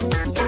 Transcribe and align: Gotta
Gotta 0.00 0.39